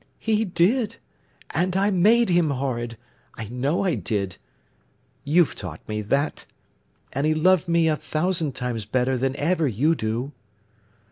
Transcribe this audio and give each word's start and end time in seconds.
"He 0.17 0.45
did! 0.45 0.95
And 1.51 1.77
I 1.77 1.91
made 1.91 2.29
him 2.29 2.49
horrid—I 2.49 3.49
know 3.49 3.83
I 3.83 3.93
did! 3.93 4.37
You've 5.23 5.53
taught 5.55 5.87
me 5.87 6.01
that. 6.01 6.47
And 7.13 7.27
he 7.27 7.35
loved 7.35 7.67
me 7.67 7.87
a 7.87 7.95
thousand 7.95 8.55
times 8.55 8.85
better 8.85 9.15
than 9.15 9.35
ever 9.35 9.67
you 9.67 9.93
do." 9.93 10.31